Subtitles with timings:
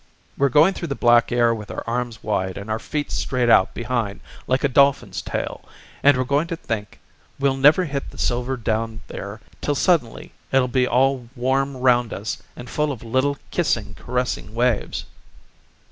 [0.35, 3.75] "We're going through the black air with our arms wide and our feet straight out
[3.75, 5.63] behind like a dolphin's tail,
[6.01, 6.99] and we're going to think
[7.37, 12.41] we'll never hit the silver down there till suddenly it'll be all warm round us
[12.55, 15.05] and full of little kissing, caressing waves."